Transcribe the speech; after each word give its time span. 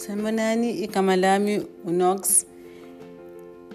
Sanibonani, 0.00 0.80
igama 0.82 1.14
lami 1.14 1.58
uNox. 1.84 2.46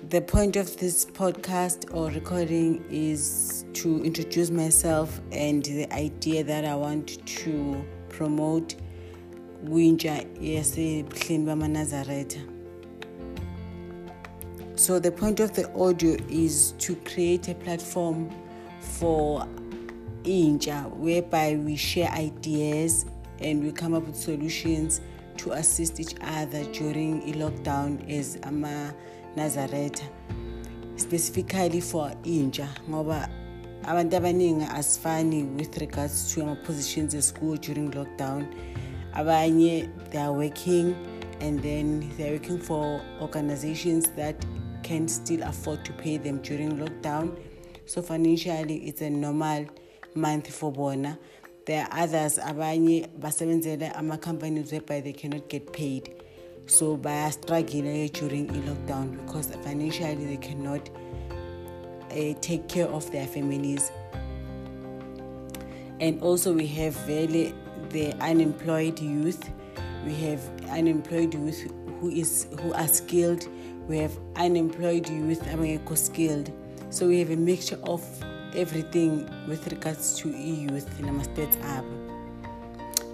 The 0.09 0.21
point 0.21 0.55
of 0.55 0.75
this 0.77 1.05
podcast 1.05 1.93
or 1.93 2.09
recording 2.09 2.83
is 2.89 3.63
to 3.73 4.03
introduce 4.03 4.49
myself 4.49 5.21
and 5.31 5.63
the 5.63 5.87
idea 5.93 6.43
that 6.43 6.65
I 6.65 6.73
want 6.73 7.23
to 7.27 7.85
promote 8.09 8.75
kwintsha 9.65 10.25
yasebuhleni 10.41 11.45
bamaNazaretha. 11.45 12.41
So 14.75 14.97
the 14.97 15.11
point 15.11 15.39
of 15.39 15.53
the 15.53 15.71
audio 15.75 16.17
is 16.27 16.73
to 16.79 16.95
create 16.95 17.49
a 17.49 17.53
platform 17.53 18.31
for 18.79 19.47
intsha 20.23 20.89
whereby 20.97 21.55
we 21.63 21.75
share 21.75 22.09
ideas 22.09 23.05
and 23.41 23.63
we 23.63 23.71
come 23.71 23.93
up 23.93 24.07
with 24.07 24.15
solutions 24.15 25.01
to 25.35 25.53
assist 25.53 25.99
each 25.99 26.15
other 26.21 26.63
during 26.71 27.21
i-lockdown 27.23 28.09
as 28.09 28.37
ama-nazaretha 28.43 30.05
specifically 30.95 31.81
for 31.81 32.11
intsha 32.23 32.67
ngoba 32.89 33.29
abantu 33.83 34.15
abaningi 34.15 34.65
asifani 34.65 35.43
with 35.43 35.77
regards 35.77 36.33
to 36.33 36.41
ama-positions 36.41 37.13
eschool 37.13 37.57
during 37.57 37.91
lockdown. 37.91 38.45
Abanye 39.13 39.89
they 40.09 40.19
are 40.19 40.33
working 40.33 40.95
and 41.41 41.61
then 41.61 42.09
they're 42.17 42.33
working 42.33 42.59
for 42.59 43.01
organizations 43.21 44.09
that 44.15 44.35
can 44.81 45.07
still 45.07 45.43
afford 45.43 45.85
to 45.85 45.93
pay 45.93 46.17
them 46.17 46.39
during 46.41 46.77
lockdown. 46.77 47.37
So 47.85 48.01
financially 48.01 48.77
it's 48.87 49.01
a 49.01 49.09
normal 49.09 49.65
month 50.15 50.49
for 50.51 50.71
bona. 50.71 51.17
There 51.65 51.87
are 51.91 52.03
others 52.03 52.37
abanye 52.37 53.07
basebenzela 53.19 53.95
ama-companies 53.97 54.71
whereby 54.71 55.01
they 55.01 55.13
cannot 55.13 55.49
get 55.49 55.73
paid. 55.73 56.13
So 56.67 56.97
bayastruggle 56.97 58.11
during 58.13 58.49
i-lockdown 58.51 59.17
because 59.25 59.47
financially 59.63 60.25
they 60.25 60.37
cannot 60.37 60.89
uh, 62.11 62.33
take 62.41 62.67
care 62.67 62.87
of 62.87 63.11
their 63.11 63.25
families. 63.25 63.91
And 65.99 66.21
also 66.21 66.53
we 66.53 66.67
have 66.67 67.07
really 67.07 67.53
the 67.89 68.13
unemployed 68.21 68.99
youth. 68.99 69.49
We 70.05 70.13
have 70.15 70.41
unemployed 70.69 71.33
youth 71.33 71.71
who 71.99 72.09
is 72.09 72.47
who 72.61 72.73
are 72.73 72.87
skilled. 72.87 73.47
We 73.87 73.97
have 73.99 74.17
unemployed 74.35 75.09
youth 75.09 75.41
abangekho 75.45 75.97
skilled. 75.97 76.51
So 76.89 77.07
we 77.07 77.19
have 77.19 77.31
a 77.31 77.37
mixture 77.37 77.79
of 77.83 78.03
everything 78.55 79.29
with 79.47 79.67
regards 79.67 80.15
to 80.21 80.29
i-youth 80.29 80.99
nama-stats 80.99 81.57
abo 81.77 81.93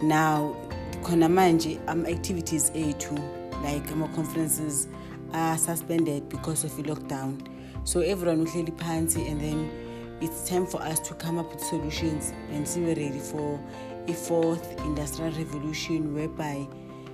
now 0.01 0.55
khona 1.03 1.29
manje 1.29 1.79
ama-activities 1.87 2.71
ethu 2.75 3.15
like 3.63 3.91
ama-conferences 3.91 4.87
are 5.33 5.57
suspended 5.57 6.27
because 6.29 6.63
of 6.65 6.79
i-lockdown. 6.79 7.37
So 7.83 8.01
everyone 8.01 8.45
uhleli 8.45 8.71
phansi 8.71 9.31
and 9.31 9.41
then 9.41 9.69
it's 10.21 10.49
time 10.49 10.65
for 10.65 10.81
us 10.81 10.99
to 10.99 11.13
come 11.15 11.39
up 11.39 11.51
with 11.53 11.63
solutions 11.63 12.33
and 12.53 12.65
sibe 12.65 12.87
ready 12.87 13.19
for 13.19 13.59
i-fourth 14.07 14.79
industrial 14.85 15.31
revolution 15.31 16.13
whereby 16.13 16.67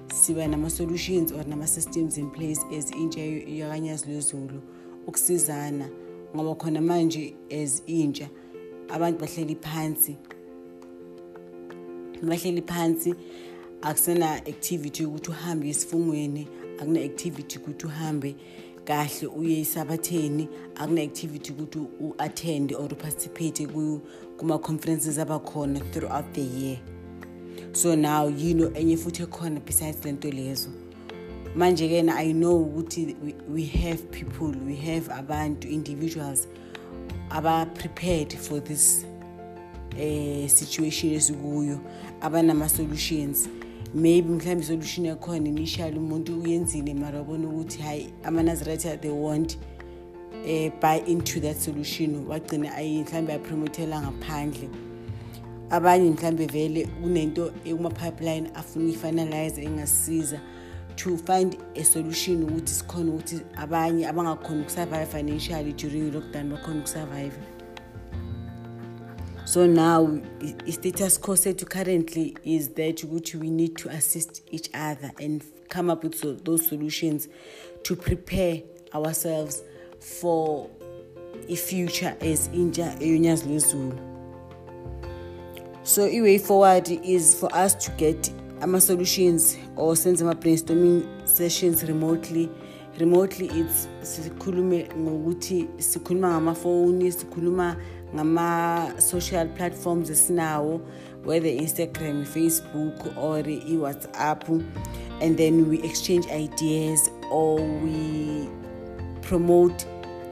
siba 0.07 0.49
nama-solutions 0.49 1.31
or 1.31 1.43
nama-systems 1.43 2.17
in 2.17 2.29
place 2.31 2.59
as 2.77 2.91
intsha 2.91 3.21
yakanyazi 3.47 4.11
lwezulu 4.11 4.61
ukusizana. 5.07 5.89
Ngoba 6.35 6.55
khona 6.55 6.81
manje 6.81 7.35
as 7.51 7.83
intsha 7.85 8.29
abantu 8.89 9.19
bahleli 9.19 9.55
phansi. 9.55 10.17
Bahleli 12.23 12.61
phansi 12.61 13.15
akusena 13.81 14.35
activity 14.47 15.05
ukuthi 15.05 15.31
uhambe 15.31 15.69
esifungweni 15.69 16.47
akuna 16.79 17.01
activity 17.01 17.59
ukuthi 17.59 17.85
uhambe 17.85 18.35
kahle 18.85 19.27
uye 19.27 19.59
isabatheni 19.59 20.47
akuna 20.75 21.01
activity 21.01 21.51
ukuthi 21.51 21.79
u-attend 21.99 22.73
or 22.73 22.93
uparticipate 22.93 23.67
kuma-conferences 24.37 25.17
abakhona 25.17 25.79
throughout 25.91 26.33
the 26.33 26.41
year. 26.41 26.79
So 27.73 27.95
now 27.95 28.27
yino 28.29 28.69
enye 28.73 28.97
futhi 28.97 29.23
ekhona 29.23 29.59
besides 29.59 30.05
lento 30.05 30.31
lezo? 30.31 30.69
Manje-ke 31.57 32.03
na 32.03 32.15
i 32.15 32.33
know 32.33 32.61
ukuthi 32.61 33.15
we, 33.23 33.35
we 33.53 33.65
have 33.65 33.97
people 34.11 34.51
we 34.65 34.75
have 34.75 35.09
abantu 35.13 35.67
individuals 35.67 36.47
aba-prepared 37.29 38.33
for 38.33 38.63
this 38.63 39.05
eh 39.99 40.47
situation 40.47 41.13
esikuyo 41.13 41.79
abanama-solutions. 42.21 43.49
Maybe 43.93 44.29
mhlawumbe 44.29 44.63
isolution 44.63 45.05
yakhona 45.05 45.47
initially 45.47 45.97
umuntu 45.97 46.41
uyenzile 46.41 46.93
mara 46.93 47.19
wabona 47.19 47.47
ukuthi 47.47 47.81
hayi 47.81 48.13
ama-nazareta 48.23 48.97
they 48.97 49.11
won't 49.11 49.57
eh, 50.45 50.71
buy 50.81 50.97
into 51.07 51.39
that 51.39 51.57
solution 51.57 52.27
wagcina 52.27 52.71
mhlawumbe 52.71 53.33
apromothela 53.33 54.01
ngaphandle. 54.01 54.69
Abanye 55.69 56.11
mhlawumbe 56.11 56.45
vele 56.45 56.85
kunento 56.85 57.51
kuma-pipeline 57.63 58.49
afuna 58.53 58.85
uyifinalize 58.85 59.63
engasisiza 59.63 60.39
to 60.97 61.17
find 61.17 61.57
a 61.75 61.83
solution 61.83 62.43
ukuthi 62.43 62.73
sikhona 62.73 63.11
ukuthi 63.11 63.41
abanye 63.55 64.07
abangakhona 64.07 64.61
ukusurvive 64.61 65.05
financially 65.05 65.73
during 65.73 66.07
i-lockdown 66.07 66.49
bakhona 66.51 66.79
ukusurvive. 66.79 67.37
So 69.45 69.65
now 69.65 70.19
i-status 70.67 71.17
quo 71.17 71.35
sethu 71.35 71.69
currently 71.69 72.35
is 72.43 72.69
that 72.69 73.03
ukuthi 73.03 73.39
we 73.39 73.49
need 73.49 73.77
to 73.77 73.89
assist 73.89 74.41
each 74.51 74.69
other 74.73 75.11
and 75.19 75.43
come 75.69 75.89
up 75.89 76.03
with 76.03 76.15
so, 76.15 76.33
those 76.33 76.65
solutions 76.67 77.29
to 77.83 77.95
prepare 77.95 78.61
ourselves 78.93 79.63
for 79.99 80.69
i-future 81.49 82.15
as 82.21 82.49
eyonyazi 82.49 83.47
lwezulu 83.47 83.99
so 85.83 86.05
i-way 86.05 86.37
forward 86.37 86.89
is 87.03 87.35
for 87.35 87.49
us 87.65 87.77
to 87.77 87.91
get 87.91 88.31
ama-solutions 88.61 89.57
or 89.75 89.95
senze 89.95 90.21
ama-brainstorming 90.21 91.03
sessions 91.25 91.83
remotely. 91.83 92.49
Remotely 92.99 93.47
it's 93.47 93.87
sikhulume 94.01 94.89
ngokuthi 94.97 95.67
sikhuluma 95.77 96.29
ngamafoni 96.29 97.11
sikhuluma 97.11 97.75
ngama-social 98.15 99.47
platforms 99.47 100.09
esinawo 100.09 100.81
whether 101.25 101.49
instagram 101.49 102.25
facebook 102.25 103.17
or 103.17 103.39
i-whatsapp. 103.39 104.49
And 105.21 105.37
then 105.37 105.69
we 105.69 105.81
exchange 105.83 106.27
ideas 106.27 107.09
or 107.31 107.55
we 107.55 108.49
promote 109.21 109.85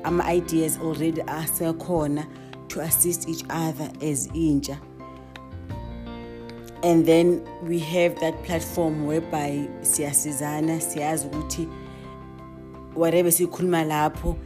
ama-ideas 0.04 0.80
already 0.80 1.22
asekhona 1.22 2.26
to 2.70 2.80
assist 2.82 3.28
each 3.30 3.44
other 3.50 3.92
as 4.02 4.28
intsha. 4.30 4.78
And 6.86 7.04
then 7.04 7.44
we 7.64 7.80
have 7.80 8.20
that 8.20 8.44
platform 8.44 9.08
whereby 9.08 9.68
siyasizana 9.82 10.82
siyazi 10.82 11.28
ukuthi 11.28 11.68
whatever 12.96 13.32
sikhuluma 13.32 13.84
lapho 13.84 14.38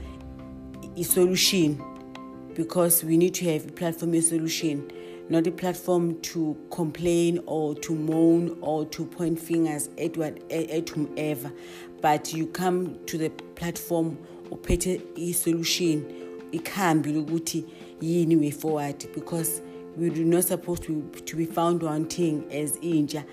i-solution 0.96 1.78
because 2.56 3.06
we 3.06 3.18
need 3.18 3.34
to 3.34 3.46
have 3.46 3.68
a 3.68 3.72
platform 3.72 4.14
ye-solution 4.14 4.82
not 5.30 5.48
a 5.48 5.52
platform 5.52 6.16
to 6.22 6.56
complain 6.70 7.40
or 7.46 7.76
to 7.76 7.94
moan 7.94 8.58
or 8.62 8.86
to 8.86 9.06
point 9.06 9.40
fingers 9.40 9.90
at, 9.98 10.18
what, 10.18 10.38
at, 10.52 10.70
at 10.72 10.90
whomever. 10.90 11.52
But 12.02 12.34
you 12.34 12.48
come 12.48 12.98
to 13.06 13.18
the 13.18 13.30
platform 13.30 14.18
uphethe 14.52 15.02
i-solution 15.18 16.04
ikhambi 16.52 17.14
lokuthi 17.14 17.66
yini 18.02 18.36
way 18.36 18.52
forward 18.52 19.06
because 19.14 19.62
we 19.98 20.10
do 20.10 20.24
not 20.24 20.44
supposed 20.44 20.84
to, 20.84 21.10
to 21.26 21.36
be 21.36 21.46
found 21.46 21.84
wanting 21.84 22.50
as 22.52 22.78
intsha 22.78 23.26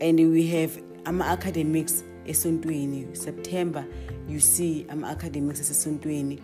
and 0.00 0.18
we 0.18 0.46
have 0.46 0.82
ama-academics 1.06 2.04
esontweni. 2.26 3.16
September 3.16 3.84
you 4.28 4.40
see 4.40 4.86
ama-academics 4.88 5.60
asesontweni 5.60 6.40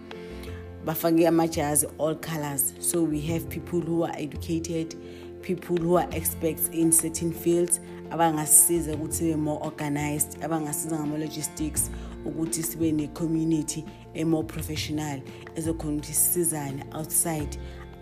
bafake 0.85 1.26
amajazi 1.26 1.87
all 1.99 2.15
colors. 2.17 2.75
So 2.79 3.03
we 3.03 3.20
have 3.23 3.49
people 3.49 3.81
who 3.81 4.05
are 4.05 4.15
educated 4.17 4.94
people 5.43 5.76
who 5.76 5.97
are 5.97 6.09
experts 6.12 6.69
in 6.69 6.93
certain 6.93 7.32
fields 7.32 7.81
abangasisiza 8.11 8.94
ukuthi 8.94 9.14
sibe 9.14 9.37
more 9.37 9.67
organized 9.67 10.44
abangasiza 10.44 10.97
ngama-logistics 10.97 11.91
ukuthi 12.25 12.62
sibe 12.62 12.93
ne-community 12.93 13.85
e-more 14.14 14.44
professional. 14.44 15.21
Ezokhona 15.55 15.97
ukuthi 15.97 16.12
sisizane 16.12 16.85
outside 16.93 17.59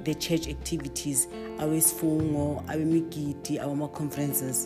the 0.07 0.15
church 0.15 0.49
activities 0.49 1.29
awesifungo 1.59 2.63
awemigidi 2.69 3.59
awama-conferences 3.59 4.65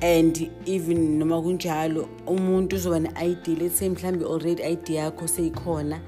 and 0.00 0.50
even 0.66 1.18
noma 1.18 1.42
kunjalo 1.42 2.08
umuntu 2.26 2.76
uzoba 2.76 3.00
ne-idea 3.00 3.56
let's 3.56 3.78
say 3.78 3.88
mhlawumbe 3.88 4.24
already 4.24 4.62
idea 4.62 5.02
yakho 5.02 5.28
seyikhona 5.28 6.00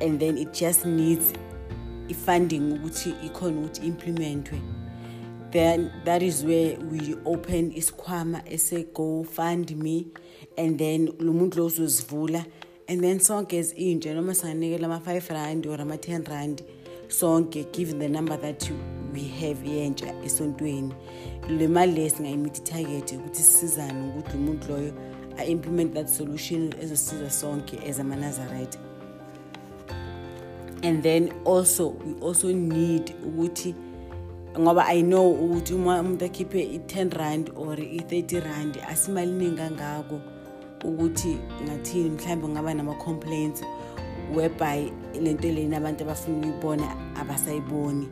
and 0.00 0.20
then 0.20 0.38
it 0.38 0.60
just 0.60 0.84
needs 0.84 1.32
i-funding 2.08 2.72
ukuthi 2.72 3.14
ikhona 3.26 3.60
ukuthi 3.60 3.86
implementwe. 3.86 4.60
Then 5.50 5.90
that 6.04 6.22
is 6.22 6.44
where 6.44 6.78
we 6.90 7.16
open 7.24 7.72
isikhwama 7.72 8.42
ese-go 8.50 9.24
fund 9.24 9.76
me 9.76 10.06
and 10.56 10.78
then 10.78 11.06
lo 11.18 11.32
muntu 11.32 11.58
lo 11.58 11.66
uzozivula 11.66 12.44
and 12.88 13.00
then 13.02 13.18
sonke 13.18 13.58
as 13.58 13.72
intsha 13.74 14.14
noma 14.14 14.32
singanikela 14.32 14.84
ama-five 14.84 15.30
rand 15.30 15.66
or 15.66 15.80
ama-ten 15.80 16.24
rand 16.24 16.62
sonke 17.08 17.70
given 17.72 17.98
the 17.98 18.08
number 18.08 18.36
that 18.36 18.70
we 19.12 19.24
have 19.24 19.58
yentsha 19.58 20.12
esontweni. 20.24 20.94
Le 21.48 21.68
mali 21.68 21.92
le 21.92 22.10
singayimithi 22.10 22.60
itarget 22.60 23.12
ukuthi 23.12 23.42
sisizane 23.42 24.08
ukuthi 24.08 24.36
lo 24.36 24.38
muntu 24.38 24.68
loyo 24.68 24.92
a-implement 25.38 25.94
that 25.94 26.08
solution 26.08 26.72
ezosiza 26.82 27.30
sonke 27.30 27.88
as 27.88 28.00
ama-nazarite 28.00 28.78
and 30.82 31.02
then 31.02 31.32
also 31.44 31.88
we 31.88 32.14
also 32.20 32.52
need 32.52 33.14
ukuthi 33.26 33.74
ngoba 34.58 34.86
i 34.86 35.02
know 35.02 35.32
ukuthi 35.32 35.74
uma 35.74 36.00
umuntu 36.00 36.24
akhiphe 36.24 36.62
i-10 36.62 37.18
rand 37.18 37.50
or 37.56 37.80
i-30 37.80 38.40
rand 38.40 38.78
asimaliningi 38.88 39.56
kangako. 39.56 40.20
Ukuthi 40.86 41.38
ngathini 41.64 42.10
mhlawumbe 42.10 42.48
ngaba 42.48 42.74
nama-complaints 42.74 43.62
whereby 44.34 44.92
lento 45.20 45.52
leni 45.52 45.76
abantu 45.76 46.04
abafuna 46.04 46.36
ukuyibona 46.36 46.96
abasayiboni. 47.16 48.08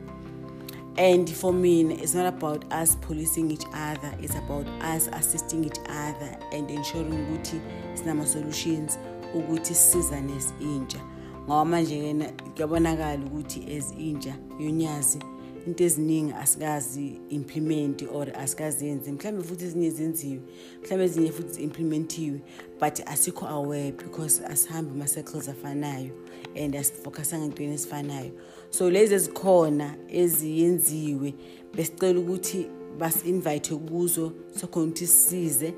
And 0.96 1.28
for 1.28 1.52
me 1.52 1.82
it's 1.94 2.14
not 2.14 2.26
about 2.26 2.64
us 2.72 2.96
policing 3.00 3.50
each 3.50 3.66
other 3.72 4.12
it's 4.22 4.36
about 4.36 4.66
us 4.94 5.08
assisting 5.12 5.64
each 5.64 5.80
other 5.88 6.38
and 6.52 6.70
ensuring 6.70 7.12
ukuthi 7.12 7.60
sinama-solutions 7.94 8.98
ukuthi 9.34 9.74
sisizane 9.74 10.36
as 10.36 10.52
intsha 10.60 10.98
ngoba 11.46 11.64
manje-kena 11.64 12.32
kuyabonakala 12.54 13.24
ukuthi 13.24 13.76
as 13.76 13.92
intsha 13.98 14.34
yonyazi 14.58 15.18
into 15.66 15.84
eziningi 15.84 16.32
asikazi 16.32 17.20
implement 17.30 18.02
or 18.12 18.26
asikazenzi. 18.34 19.12
Mhlawumbe 19.12 19.44
futhi 19.44 19.64
ezinye 19.64 19.90
zenziwe 19.90 20.40
mhlawumbe 20.82 21.04
ezinye 21.04 21.32
futhi 21.32 21.52
zi-implementiwe 21.52 22.40
but 22.80 23.00
asikho 23.06 23.46
aware 23.46 23.92
because 23.92 24.44
asihambi 24.44 24.90
ama-circles 24.90 25.48
afanayo 25.48 26.10
and 26.56 26.76
asifocusanga 26.76 27.44
entweni 27.44 27.74
ezifanayo. 27.74 28.32
So 28.70 28.90
lezi 28.90 29.14
ezikhona 29.14 29.96
eziyenziwe 30.08 31.34
besicela 31.74 32.20
ukuthi 32.20 32.66
basi-invite 32.98 33.74
kuzo 33.74 34.32
sokhona 34.60 34.86
ukuthi 34.86 35.06
sisize 35.06 35.74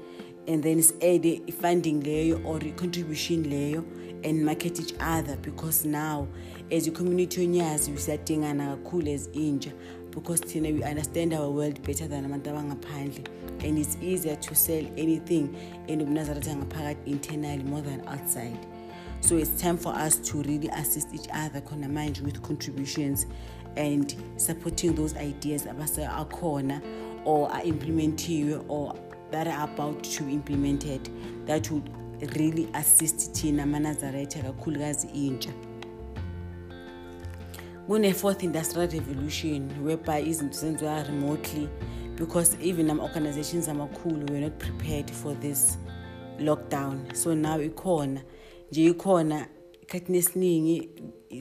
and 0.48 0.62
then 0.62 0.82
si-add 0.82 1.26
i-funding 1.26 2.02
leyo 2.02 2.40
or 2.44 2.64
i-contribution 2.64 3.44
leyo 3.44 3.84
and 4.24 4.44
market 4.44 4.78
each 4.80 4.94
other 5.00 5.36
because 5.36 5.84
now 5.84 6.26
as 6.70 6.86
i-community 6.86 7.40
yonyazi 7.40 7.98
siyadingana 7.98 8.76
kakhulu 8.76 9.14
as 9.14 9.28
intsha 9.28 9.72
because 10.16 10.40
thina 10.40 10.72
we 10.72 10.82
understand 10.82 11.34
our 11.34 11.50
world 11.50 11.82
better 11.82 12.08
than 12.08 12.24
abantu 12.24 12.50
abangaphandle. 12.50 13.28
And 13.62 13.78
it's 13.78 13.96
easier 14.00 14.36
to 14.36 14.54
sell 14.54 14.84
anything 14.96 15.54
enobunazareth 15.88 16.48
angaphakathi 16.48 17.06
internally 17.06 17.62
more 17.62 17.82
than 17.82 18.00
outside. 18.08 18.58
So 19.20 19.36
it's 19.36 19.60
time 19.60 19.76
for 19.76 19.92
us 19.92 20.16
to 20.30 20.42
really 20.42 20.68
assist 20.68 21.14
each 21.14 21.28
other 21.32 21.60
khona 21.60 21.88
manje 21.88 22.22
with 22.22 22.42
contributions 22.42 23.26
and 23.76 24.14
supporting 24.36 24.94
those 24.94 25.14
ideas 25.16 25.66
akhona 25.66 26.80
or 27.24 27.50
are-implementiwe 27.52 28.64
or 28.68 28.94
that 29.30 29.46
are 29.46 29.64
about 29.64 30.02
to 30.02 30.22
be 30.22 30.32
implemented 30.32 31.10
that 31.46 31.70
would 31.70 31.90
really 32.36 32.68
assist 32.74 33.32
thina 33.34 33.62
amanazaretha 33.62 34.42
kakhulukazi 34.42 35.08
intsha 35.08 35.50
kune-fourth 37.86 38.42
industrial 38.42 38.88
revolution 38.90 39.70
whereby 39.84 40.20
izinto 40.20 40.58
zenziwa 40.58 41.02
remotely 41.02 41.68
because 42.18 42.56
even 42.62 42.90
ama-organizations 42.90 43.68
amakhulu 43.68 44.30
were 44.30 44.40
not 44.40 44.58
prepared 44.58 45.10
for 45.10 45.40
this 45.40 45.78
lockdown. 46.38 47.14
So 47.14 47.34
now 47.34 47.62
ikhona 47.62 48.22
nje 48.72 48.84
ikhona 48.84 49.48
ikhathini 49.82 50.18
esiningi 50.18 50.88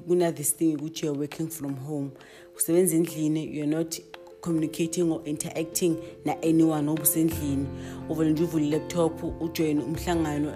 kuna-this 0.07 0.55
thing 0.55 0.75
ukuthi 0.75 1.05
you're 1.05 1.19
working 1.19 1.49
from 1.49 1.75
home. 1.75 2.11
Usebenza 2.55 2.95
endlini 2.95 3.55
you're 3.55 3.77
not 3.77 3.99
communicating 4.45 5.11
or 5.11 5.21
interacting 5.25 5.97
na-anyone 6.25 6.89
oba 6.89 7.03
usendlini 7.03 7.67
uvele 8.09 8.31
nje 8.31 8.43
uvule 8.43 8.65
i-laptop 8.67 9.23
ujoyine 9.41 9.83
umhlangano 9.83 10.53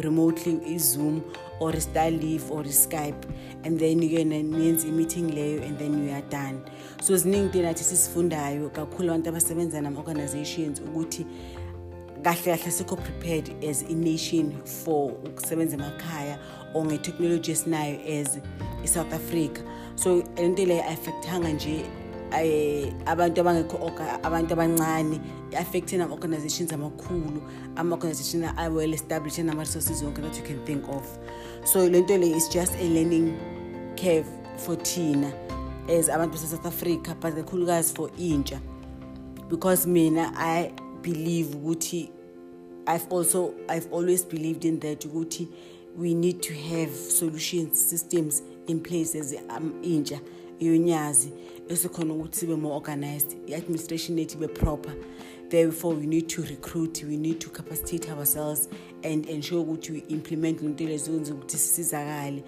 remotely 0.00 0.58
i-zoom 0.66 1.20
or 1.60 1.76
i-starleaf 1.76 2.50
or 2.50 2.66
i-skype. 2.66 3.26
And 3.64 3.78
then 3.78 4.00
ke 4.00 4.24
niyenze 4.24 4.88
i-meeting 4.88 5.30
leyo 5.30 5.62
and 5.62 5.78
then 5.78 6.06
you 6.06 6.12
are 6.14 6.22
done. 6.30 6.60
So 7.02 7.14
ziningi 7.16 7.44
into 7.44 7.58
nathi 7.62 7.84
sisifundayo 7.84 8.70
kakhulu 8.70 9.12
abantu 9.12 9.28
abasebenza 9.28 9.80
nama-organizations 9.80 10.80
ukuthi 10.80 11.26
kahle 12.22 12.56
kahle 12.56 12.70
sikho 12.70 12.96
prepared 12.96 13.64
as 13.64 13.82
i-nation 13.82 14.52
for 14.64 15.12
ukusebenza 15.12 15.76
emakhaya 15.76 16.38
or 16.74 16.84
nge-technology 16.84 17.52
esinayo 17.52 18.20
as 18.20 18.38
i-south 18.84 19.12
africa. 19.12 19.60
So 19.96 20.22
lento 20.36 20.64
leyo 20.64 20.84
affectanga 20.84 21.52
nje 21.52 21.70
eh 21.70 21.99
abantu 23.06 23.40
abangekho 23.40 23.92
abantu 24.22 24.52
abancane 24.52 25.20
affecting 25.56 25.98
nama 25.98 26.14
organizations 26.14 26.72
amakhulu 26.72 27.42
ama 27.76 27.96
organizations 27.96 28.52
are 28.56 28.70
well 28.70 28.92
established 28.92 29.38
and 29.38 29.50
ama 29.50 29.60
resources 29.60 30.02
zonke 30.02 30.22
that 30.22 30.36
you 30.36 30.44
can 30.44 30.64
think 30.64 30.88
of. 30.88 31.18
So 31.64 31.86
lento 31.86 32.16
le 32.16 32.26
is 32.26 32.48
just 32.48 32.74
a 32.74 32.88
learning 32.88 33.38
curve 33.96 34.26
for 34.56 34.76
thina 34.76 35.32
as 35.88 36.08
abantu 36.08 36.32
base 36.32 36.50
South 36.50 36.66
Africa 36.66 37.16
but 37.20 37.34
kakhulukazi 37.34 37.94
for 37.94 38.08
intsha. 38.10 38.60
Because 39.48 39.86
mina 39.86 40.32
i 40.36 40.72
believe 41.02 41.56
ukuthi 41.56 42.10
i've 42.86 43.06
also 43.10 43.54
i've 43.68 43.88
always 43.92 44.24
believed 44.24 44.64
in 44.64 44.78
that 44.80 45.00
ukuthi 45.00 45.48
we 45.96 46.14
need 46.14 46.40
to 46.40 46.54
have 46.54 46.90
solutions 46.90 47.78
systems 47.78 48.42
in 48.68 48.80
place 48.80 49.14
as 49.16 49.34
um, 49.48 49.72
intsha. 49.82 50.20
Yonyazi 50.60 51.32
esikhona 51.68 52.14
ukuthi 52.14 52.38
sibe 52.38 52.56
more 52.56 52.74
organized 52.74 53.36
i-administration 53.46 54.18
yethu 54.18 54.38
ibe 54.38 54.48
proper. 54.48 54.94
Therefore 55.48 55.96
we 55.96 56.06
need 56.06 56.28
to 56.28 56.42
recruit 56.42 57.02
we 57.02 57.16
need 57.16 57.38
to 57.38 57.50
capacitate 57.50 58.10
ourselves 58.10 58.68
and 59.02 59.28
ensure 59.28 59.60
ukuthi 59.60 59.92
we 59.92 59.98
implement 60.08 60.62
lento 60.62 60.84
lezokwenza 60.84 61.34
ukuthi 61.34 61.58
sisizakale 61.58 62.44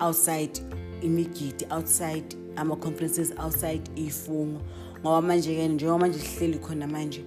outside 0.00 0.60
imigidi 1.02 1.66
outside 1.70 2.36
ama-conferences 2.56 3.32
outside 3.38 3.90
iy'fungo 3.96 4.60
ngoba 5.00 5.22
manje-ke 5.22 5.68
njengoba 5.68 5.98
manje 5.98 6.18
sihleli 6.18 6.58
khona 6.58 6.86
manje 6.86 7.24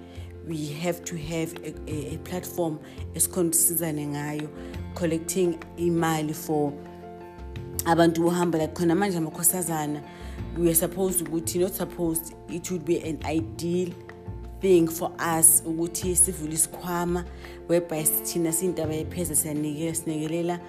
we 0.48 0.58
have 0.84 1.00
to 1.04 1.16
have 1.16 1.54
a, 1.64 1.74
a, 1.88 2.14
a 2.14 2.18
platform 2.18 2.78
esikhona 3.14 3.48
ukuthi 3.48 3.58
sizane 3.58 4.08
ngayo 4.08 4.50
collecting 4.94 5.56
imali 5.78 6.34
for 6.34 6.74
abantu 7.86 8.22
bohamba 8.22 8.58
like 8.58 8.74
khona 8.74 8.96
manje 8.96 9.18
amakhosazana 9.18 10.02
we 10.58 10.68
are 10.68 10.76
supposed 10.76 11.28
ukuthi 11.28 11.60
not 11.60 11.74
supposed 11.74 12.36
it 12.50 12.72
would 12.72 12.86
be 12.86 12.98
an 12.98 13.18
ideal 13.26 13.90
thing 14.62 14.88
for 14.88 15.12
us 15.40 15.64
ukuthi 15.66 16.16
sivule 16.16 16.54
isikhwama 16.54 17.26
whereby 17.70 18.04
thina 18.04 18.52
siyintaba 18.52 18.94
yepheza 18.94 19.36
siyanikela 19.36 19.96
sinekelela 19.96 20.60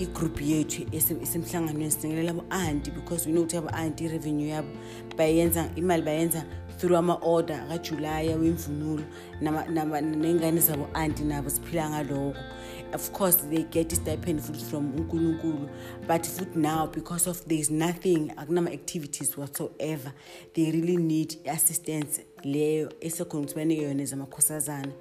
igroup 0.00 0.40
yethu 0.40 0.86
esemhlanganweni 0.92 1.90
sinekelela 1.90 2.30
abo-anti 2.30 2.90
because 2.90 3.26
we 3.26 3.32
know 3.32 3.42
ukuthi 3.42 3.56
abo-anti 3.56 4.04
i-revenue 4.04 4.48
yabo 4.48 4.68
bayenza 5.16 5.70
imali 5.76 6.02
bayenza 6.02 6.44
through 6.78 6.96
ama-order 6.96 7.66
kajulaya 7.68 8.36
wemvunulo 8.36 9.04
ney'ngane 9.40 10.60
zabo-anti 10.60 11.24
nabo 11.24 11.50
siphila 11.50 11.90
ngalokho. 11.90 12.40
Of 12.92 13.12
course 13.12 13.36
they 13.50 13.64
get 13.64 13.92
i-stipend 13.92 14.40
futhi 14.40 14.62
from 14.70 14.92
unkulunkulu 14.92 15.68
but 16.06 16.22
futhi 16.22 16.56
now 16.56 16.86
because 16.86 17.26
of 17.26 17.44
there 17.46 17.58
is 17.58 17.70
nothing 17.70 18.30
akunama-activities 18.36 19.36
whatsoever. 19.36 20.12
They 20.54 20.70
really 20.70 20.96
need 20.96 21.36
assistance 21.46 22.20
leyo 22.44 22.92
esekhona 23.00 23.44
ukuthi 23.44 23.54
banike 23.54 23.82
yona 23.82 24.02
ezamakhosazana. 24.02 24.92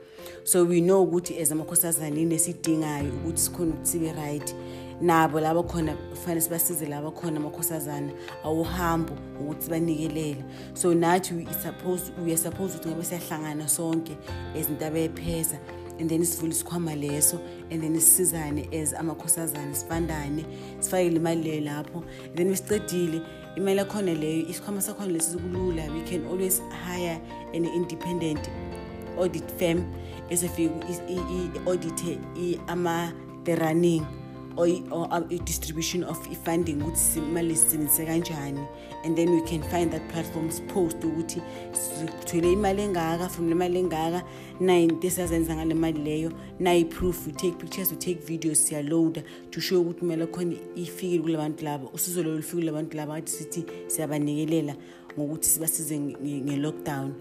So 0.43 0.63
we 0.63 0.81
know 0.81 1.03
ukuthi 1.03 1.37
ezamakhosazana 1.39 2.17
yini 2.17 2.35
esidingayo 2.35 3.13
ukuthi 3.13 3.41
sikhona 3.41 3.73
ukuthi 3.73 3.87
sibe 3.87 4.13
right. 4.13 4.55
Nabo 5.03 5.39
laba 5.39 5.63
khona 5.63 5.95
kufanele 5.95 6.41
sibasize 6.41 6.85
laba 6.85 7.11
khona 7.11 7.37
amakhosazana 7.37 8.11
awuhambo 8.43 9.13
ukuthi 9.39 9.63
sibanikelele 9.63 10.43
so 10.73 10.93
nathi 10.93 11.47
are 11.47 12.37
supposed 12.37 12.79
ukuthi 12.79 12.89
ngabe 12.89 13.03
siyahlangana 13.03 13.67
sonke 13.67 14.17
ezintaba 14.55 14.99
epheza 14.99 15.59
and 15.99 16.09
then 16.09 16.21
sivule 16.25 16.51
isikhwama 16.51 16.95
leso 16.95 17.39
and 17.69 17.81
then 17.81 17.95
sisizane 17.95 18.73
as 18.73 18.93
amakhosazane 18.93 19.75
sifandane 19.75 20.45
sifakele 20.79 21.15
imali 21.15 21.43
leyo 21.43 21.61
lapho. 21.61 22.03
And 22.25 22.35
then 22.35 22.49
besicedile 22.49 23.21
imali 23.57 23.77
yakhona 23.77 24.13
leyo 24.13 24.47
isikhwama 24.47 24.81
sakhona 24.81 25.11
lesi 25.11 25.31
sikulula 25.31 25.93
we 25.93 26.01
can 26.01 26.25
always 26.27 26.61
hire 26.85 27.21
an 27.53 27.65
independent 27.65 28.49
audit 29.17 29.51
firm 29.59 29.83
esefika 30.29 30.73
i-audite 31.09 32.19
ama-the 32.67 33.55
running. 33.55 34.22
I-distribution 34.57 36.03
of 36.03 36.27
i-funding 36.31 36.81
ukuthi 36.81 37.19
imali 37.19 37.55
sisebenzise 37.55 38.05
kanjani. 38.05 38.67
And 39.05 39.17
then 39.17 39.31
we 39.31 39.41
can 39.41 39.61
find 39.61 39.91
that 39.91 40.09
platforms 40.09 40.61
post 40.73 41.03
ukuthi 41.03 41.41
sithole 41.71 42.53
imali 42.53 42.81
engaka 42.81 43.29
from 43.29 43.49
le 43.49 43.55
mali 43.55 43.79
engaka 43.79 44.23
nayi 44.59 44.83
into 44.83 45.07
esiyazenza 45.07 45.55
ngale 45.55 45.73
mali 45.73 45.99
leyo 45.99 46.31
nayi 46.59 46.85
proof 46.85 47.27
we 47.27 47.33
take 47.33 47.57
pictures 47.57 47.91
we 47.91 47.97
take 47.97 48.19
videos 48.25 48.67
siyaloada 48.67 49.23
to 49.51 49.61
show 49.61 49.81
ukuthi 49.81 50.05
imali 50.05 50.27
khona 50.27 50.55
ifikile 50.75 51.21
kule 51.21 51.37
bantu 51.37 51.65
laba. 51.65 51.89
Usizo 51.93 52.23
lolo 52.23 52.37
lufikile 52.37 52.71
kule 52.71 52.71
bantu 52.71 52.97
laba 52.97 53.13
kathi 53.15 53.31
sithi 53.31 53.65
siyabanikelela 53.87 54.75
ngokuthi 55.17 55.49
sibasize 55.49 55.99
nge-lockdown. 55.99 57.13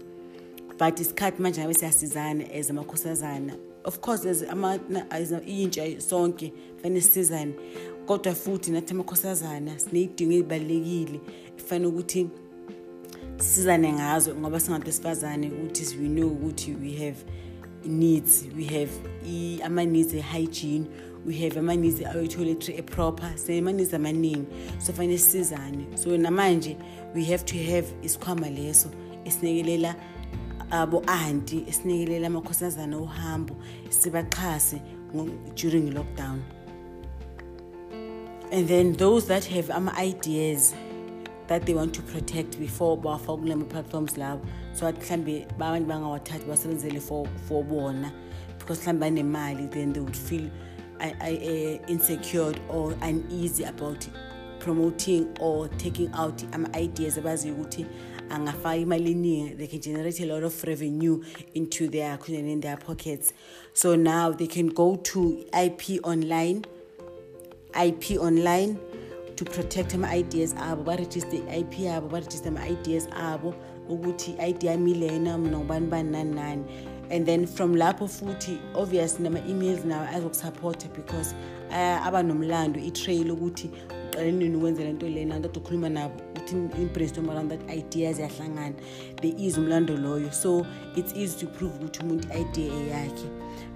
But 0.79 0.99
isikhathi 0.99 1.41
manje 1.41 1.61
ngabe 1.61 1.73
siyasizana 1.73 2.43
as 2.53 2.69
amakhosazana. 2.69 3.72
Of 3.83 3.99
course 3.99 4.25
as 4.25 5.31
intsha 5.47 6.01
sonke 6.01 6.53
fanele 6.81 7.01
sisizane 7.01 7.53
kodwa 8.05 8.35
futhi 8.35 8.71
nathi 8.71 8.93
amakhosazana 8.93 9.79
siney'dingo 9.79 10.33
ey'balulekile 10.33 11.19
kufanele 11.55 11.87
ukuthi 11.87 12.29
sizane 13.37 13.93
ngazo 13.93 14.35
ngoba 14.35 14.59
singabantu 14.59 14.85
besifazane 14.85 15.51
ukuthi 15.51 15.97
we 15.97 16.07
know 16.07 16.27
ukuthi 16.27 16.75
we 16.81 16.91
have 16.91 17.17
needs 17.85 18.45
we 18.57 18.63
have 18.63 18.91
ama-needs 19.63 20.13
e-hygiene 20.13 20.85
we 21.25 21.33
have 21.33 21.59
ama-needs 21.59 22.01
awe-toiletry 22.01 22.77
eproper 22.77 23.37
sinama-needs 23.37 23.93
amaningi. 23.93 24.45
So 24.79 24.93
fanele 24.93 25.17
sisizane 25.17 25.97
so 25.97 26.17
namanje 26.17 26.77
we 27.15 27.23
have 27.23 27.45
to 27.45 27.57
have 27.57 27.87
isikhwama 28.03 28.49
leso 28.49 28.89
esinekelela 29.25 29.95
abo 30.73 31.03
anti 31.07 31.65
esinikelela 31.69 32.27
amakhosazana 32.27 32.97
ohambo 32.97 33.55
sibaxhase 33.89 34.81
during 35.55 35.93
lockdown. 35.93 36.41
And 38.51 38.67
then 38.67 38.93
those 38.93 39.27
that 39.27 39.45
have 39.45 39.69
ama-ideas 39.69 40.73
that 41.47 41.65
they 41.65 41.73
want 41.75 41.93
to 41.93 42.01
protect 42.01 42.59
before 42.59 42.97
bawafaka 42.97 43.39
kule 43.41 43.55
ma-platforms 43.55 44.17
lawo 44.17 44.41
so 44.73 44.87
athi 44.87 44.99
mhlawumbe 44.99 45.47
abantu 45.59 45.87
bangawathathi 45.87 46.45
basebenzele 46.45 47.01
for, 47.01 47.27
for 47.47 47.63
bona 47.63 48.11
because 48.57 48.79
mhlawumbe 48.81 48.99
banemali 48.99 49.71
then 49.71 49.93
they 49.93 50.01
would 50.01 50.17
feel 50.17 50.49
uh, 50.99 51.11
uh, 51.21 51.89
insecure 51.89 52.53
or 52.69 52.95
uneasy 53.01 53.63
about 53.63 54.07
promoting 54.59 55.27
or 55.39 55.67
taking 55.77 56.09
out 56.13 56.43
ama-ideas 56.53 57.17
abaziyo 57.17 57.53
ukuthi 57.53 57.85
angafaka 58.33 58.77
imali 58.77 59.11
eningi 59.11 59.57
they 59.57 59.67
can 59.67 59.79
generate 59.79 60.19
a 60.19 60.25
lot 60.25 60.43
of 60.43 60.63
revenue 60.63 61.23
into 61.53 61.87
their 61.87 62.19
in 62.27 62.61
their 62.61 62.77
pockets. 62.77 63.33
So 63.73 63.95
now 63.95 64.31
they 64.31 64.47
can 64.47 64.67
go 64.67 64.95
to 64.95 65.45
ip 65.53 65.81
online 66.03 66.65
ip 67.75 68.11
online 68.19 68.77
to 69.35 69.45
protect 69.45 69.93
ama-ideas 69.93 70.53
abo 70.57 70.83
baregister 70.83 71.41
i-ip 71.49 71.79
yabo 71.79 72.09
baregister 72.09 72.47
ama-ideas 72.47 73.07
abo 73.11 73.53
ukuthi 73.89 74.35
i-id 74.39 74.63
yami 74.63 74.93
lena 74.93 75.37
mina 75.37 75.57
ngubani 75.57 75.89
bani 75.89 76.11
nani 76.11 76.35
nani. 76.35 76.63
And 77.09 77.25
then 77.25 77.45
from 77.45 77.75
lapho 77.75 78.07
futhi 78.07 78.59
obvious 78.75 79.19
nama-emails 79.19 79.85
nawo 79.85 80.07
azokusupporta 80.07 80.93
because 80.95 81.33
uh, 81.69 82.07
aba 82.07 82.23
nomlando 82.23 82.79
i-trail 82.79 83.31
ukuthi 83.31 83.69
uqale 84.11 84.31
nini 84.31 84.55
ukwenza 84.55 84.83
le 84.83 84.93
nto 84.93 85.09
lena 85.09 85.39
nto 85.39 85.59
ukhuluma 85.59 85.89
nabo. 85.89 86.32
Uthi 86.43 86.81
i-brainstorm 86.81 87.29
around 87.29 87.49
that 87.49 87.69
idea 87.69 88.13
ziyahlangana. 88.13 88.75
There 89.21 89.33
is 89.37 89.57
umlando 89.57 89.97
loyo. 89.97 90.33
So 90.33 90.65
it's 90.95 91.13
easy 91.15 91.45
to 91.45 91.47
prove 91.47 91.73
ukuthi 91.73 91.99
umuntu 91.99 92.27
i-idea 92.31 92.73
eyakhe 92.73 93.29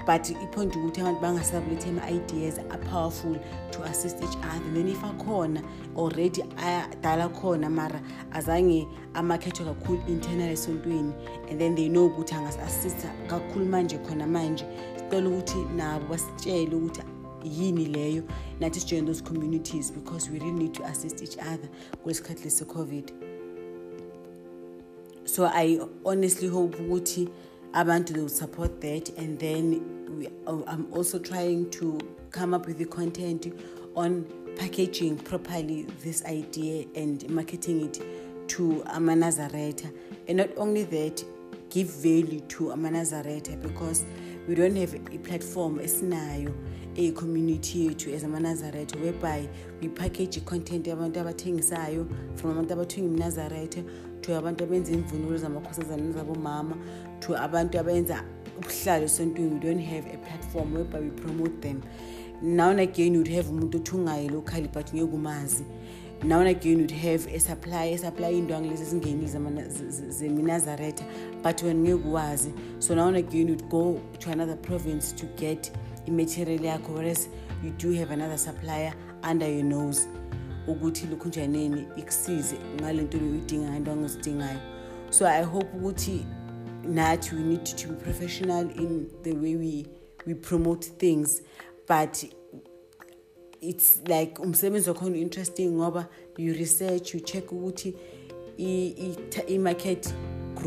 but 0.05 0.29
ipoint 0.29 0.75
ukuthi 0.75 1.01
abantu 1.01 1.21
bangasabulethe 1.21 1.89
ama-ideas 1.89 2.59
are-powerful 2.59 3.37
to 3.71 3.83
assist 3.83 4.17
each 4.23 4.37
other. 4.37 4.73
Then 4.73 4.87
if 4.87 5.01
akhona 5.03 5.61
already 5.95 6.41
adala 6.57 7.29
khona 7.29 7.69
mara 7.69 8.01
azange 8.31 8.87
amakhethwe 9.13 9.65
kakhulu 9.65 10.07
internal 10.07 10.49
esontweni 10.49 11.13
and 11.49 11.59
then 11.59 11.75
they 11.75 11.89
know 11.89 12.09
ukuthi 12.09 12.35
angasi-assista 12.35 13.09
kakhulu 13.27 13.65
manje 13.65 13.97
khona 13.97 14.27
manje. 14.27 14.65
Sicela 14.95 15.29
ukuthi 15.29 15.57
nabo 15.75 16.05
basitshele 16.07 16.75
ukuthi 16.75 17.01
yini 17.47 17.85
leyo 17.85 18.23
nathi 18.59 18.79
sijoin 18.79 19.05
those 19.05 19.23
communities 19.23 19.91
because 19.91 20.31
we 20.31 20.39
really 20.39 20.51
need 20.51 20.73
to 20.73 20.85
assist 20.85 21.21
each 21.21 21.37
other 21.37 21.69
kwesikhathi 22.03 22.43
lesi 22.43 22.65
covid. 22.65 23.11
So 25.25 25.45
i 25.45 25.79
honestly 26.05 26.47
hope 26.47 26.77
ukuthi 26.77 27.29
abantu 27.73 28.13
they 28.13 28.21
will 28.21 28.29
support 28.29 28.81
that 28.81 29.09
and 29.17 29.39
then 29.39 29.81
we, 30.17 30.29
i'm 30.67 30.87
also 30.93 31.19
trying 31.19 31.65
to 31.69 31.97
come 32.31 32.55
up 32.55 32.67
with 32.67 32.77
the 32.77 32.85
content 32.85 33.47
on 33.95 34.25
packaging 34.55 35.17
properly 35.17 35.83
this 36.03 36.25
idea 36.25 36.85
and 36.95 37.29
marketing 37.29 37.85
it 37.85 38.01
to 38.47 38.83
amanazareta. 38.87 39.91
And 40.27 40.37
not 40.37 40.49
only 40.57 40.83
that 40.83 41.23
give 41.69 41.87
value 41.87 42.39
to 42.41 42.65
amanazareta 42.65 43.61
because 43.61 44.05
we 44.47 44.55
don't 44.55 44.75
have 44.75 44.93
a 44.93 45.17
platform 45.19 45.79
esinayo 45.79 46.53
eyicommunity 46.97 47.85
yethu 47.85 48.15
as 48.15 48.23
amanazaretha 48.23 48.99
whereby 48.99 49.49
we 49.81 49.89
package 49.89 50.37
i-content 50.37 50.87
yabantu 50.87 51.19
abathengisayo 51.19 52.05
from 52.35 52.51
abantu 52.51 52.73
abathenga 52.73 53.07
imnazaretha 53.07 53.83
to 54.21 54.37
abantu 54.37 54.63
abenza 54.63 54.91
imvunulo 54.91 55.37
zamakhosazana 55.37 56.11
zabomama 56.11 56.75
to 57.19 57.37
abantu 57.37 57.79
abenza 57.79 58.23
ubuhlalo 58.57 59.05
esontweni. 59.05 59.53
We 59.53 59.59
don't 59.59 59.85
have 59.85 60.05
a 60.13 60.17
platform 60.17 60.73
whereby 60.73 60.99
we 60.99 61.09
promote 61.09 61.61
them. 61.61 61.81
Now 62.41 62.69
and 62.69 62.79
again 62.79 63.13
you'd 63.13 63.27
have 63.27 63.49
umuntu 63.49 63.77
othungayo 63.77 64.31
locally 64.31 64.67
but 64.67 64.93
ngeke 64.93 65.13
umazi 65.13 65.63
now 66.23 66.39
and 66.39 66.49
again 66.49 66.79
you'd 66.79 66.91
have 66.91 67.27
a 67.27 67.39
supply 67.39 67.93
esupply 67.93 68.37
indwangu 68.37 68.69
lezi 68.69 68.83
ezingenile 68.83 69.69
zeminazaretha 70.09 71.05
but 71.43 71.63
wena 71.63 71.79
ngeke 71.79 72.07
uwazi 72.07 72.51
so 72.79 72.95
now 72.95 73.07
and 73.07 73.17
again 73.17 73.49
you'd 73.49 73.69
go 73.69 73.99
to 74.19 74.31
another 74.31 74.57
province 74.61 75.15
to 75.15 75.25
get 75.25 75.71
i-material 76.07 76.65
yakho 76.65 76.93
whereas 76.93 77.29
you 77.63 77.69
do 77.69 77.93
have 77.99 78.13
another 78.13 78.37
supplier 78.37 78.93
under 79.31 79.49
your 79.49 79.63
nose 79.63 80.07
ukuthi 80.67 81.07
lokhu 81.07 81.27
njaneni 81.27 81.87
ikusize 81.95 82.55
ngale 82.75 83.01
nto 83.01 83.17
uyidinga 83.17 83.71
ngento 83.71 83.91
angizidingayo 83.91 84.59
so 85.09 85.27
i 85.27 85.43
hope 85.43 85.77
ukuthi 85.77 86.25
nathi 86.83 87.35
we 87.35 87.41
need 87.41 87.63
to 87.63 87.87
be 87.87 87.93
professional 87.93 88.81
in 88.81 89.07
the 89.23 89.33
way 89.33 89.55
we, 89.55 89.85
we 90.27 90.35
promote 90.35 90.89
things 90.97 91.41
but 91.87 92.17
it's 93.61 94.01
like 94.07 94.41
umsebenzi 94.41 94.89
wakhona 94.89 95.17
interesting 95.17 95.67
ngoba 95.67 96.07
you 96.37 96.53
research 96.53 97.13
you 97.13 97.19
check 97.19 97.51
ukuthi 97.51 97.95
i-market 99.47 100.13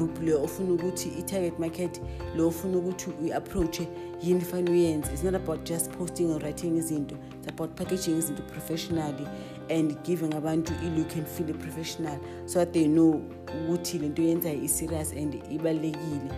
group 0.01 0.23
le 0.23 0.35
ofuna 0.35 0.73
ukuthi 0.73 1.09
i-target 1.19 1.59
market 1.59 2.01
le 2.37 2.43
ofuna 2.43 2.79
ukuthi 2.79 3.11
uyi-approache 3.23 3.89
yini 4.23 4.41
fanele 4.41 4.71
uyenze. 4.71 5.13
It's 5.13 5.23
not 5.23 5.35
about 5.35 5.65
just 5.65 5.91
posting 5.93 6.31
or 6.31 6.39
writing 6.39 6.77
izinto 6.77 7.17
it's 7.39 7.49
about 7.49 7.77
packaging 7.77 8.19
izinto 8.19 8.43
professionally 8.43 9.27
and 9.69 10.03
giving 10.05 10.35
abantu 10.35 10.73
i-look 10.83 11.17
and 11.17 11.27
feel 11.27 11.55
professional 11.55 12.19
so 12.47 12.59
that 12.59 12.73
they 12.73 12.87
know 12.87 13.23
ukuthi 13.65 13.99
le 13.99 14.09
nto 14.09 14.23
yenzayo 14.23 14.63
i-serious 14.63 15.13
and 15.13 15.35
ibalulekile. 15.35 16.31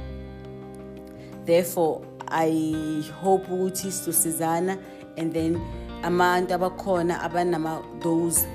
Therefore 1.44 2.00
i 2.28 2.74
hope 3.20 3.52
ukuthi 3.52 3.92
sizosizana 3.92 4.78
and 5.16 5.32
then 5.32 5.60
abantu 6.02 6.54
abakhona 6.54 7.20
abanama 7.20 7.82
those 8.00 8.46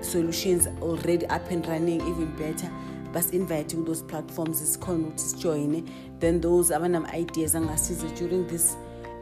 solutions 0.00 0.68
already 0.82 1.26
up 1.26 1.50
and 1.50 1.66
running 1.66 2.00
even 2.00 2.26
better. 2.36 2.70
Basi-invite 3.14 3.76
ku-those 3.76 4.04
platforms 4.04 4.62
esikhona 4.62 5.06
ukuthi 5.06 5.24
sijoyine 5.24 5.82
then 6.18 6.40
those 6.40 6.74
abanama-ideas 6.74 7.54
angasiza 7.54 8.06
during 8.18 8.46
this 8.46 8.76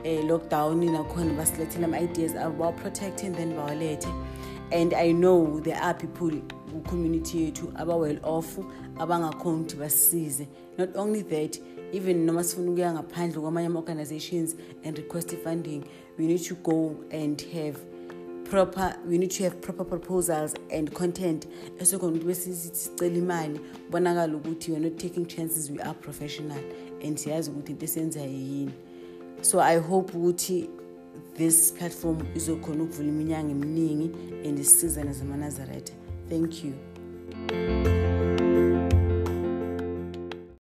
uh, 0.05 0.25
lockdown 0.31 0.85
nakhona 0.85 1.35
basilethele 1.35 1.85
ama-ideas 1.85 2.37
abo 2.37 2.59
bawa-protect 2.59 3.25
and 3.25 3.37
then 3.37 3.55
bawalethe. 3.55 4.09
And 4.73 4.95
i 4.95 5.13
know 5.13 5.61
there 5.61 5.77
are 5.77 5.95
people 5.95 6.31
ku-community 6.71 7.45
yethu 7.45 7.73
aba-well 7.77 8.19
off 8.23 8.59
abangakhona 8.99 9.59
ukuthi 9.59 9.77
basisize. 9.77 10.49
Not 10.79 10.97
only 10.97 11.23
that 11.23 11.59
even 11.93 12.27
noma 12.27 12.45
sifuna 12.45 12.71
ukuya 12.71 12.93
ngaphandle 12.93 13.41
kwamanye 13.41 13.67
ama-organizations 13.67 14.57
and 14.85 14.99
request 14.99 15.37
funding 15.45 15.85
we 16.19 16.27
need 16.27 16.43
to 16.43 16.55
go 16.55 16.97
and 17.11 17.41
have 17.43 17.79
proper 18.53 18.95
we 19.07 19.17
need 19.17 19.31
to 19.31 19.45
have 19.45 19.63
proper 19.63 19.83
proposals 19.83 20.55
and 20.71 20.93
content. 20.95 21.47
Esekhona 21.79 22.13
ukuthi 22.13 22.27
besithi 22.27 22.77
sicela 22.77 23.17
imali 23.17 23.61
kubonakala 23.91 24.37
ukuthi 24.37 24.73
we're 24.73 24.79
not 24.79 24.99
taking 24.99 25.27
chances 25.27 25.71
we 25.71 25.81
are 25.81 25.95
professional. 25.95 26.59
And 27.03 27.17
siyazi 27.17 27.51
ukuthi 27.51 27.71
into 27.71 27.87
esenzayo 27.87 28.31
yini. 28.31 28.73
So 29.41 29.59
i 29.59 29.79
hope 29.79 30.13
ukuthi 30.13 30.69
this 31.35 31.73
platform 31.73 32.19
izokhona 32.35 32.83
ukuvula 32.83 33.09
iminyanga 33.09 33.51
eminingi 33.51 34.11
and 34.45 34.59
isisiza 34.59 35.05
nezamanazaretha 35.05 35.95
thank 36.29 36.65
you. 36.65 38.02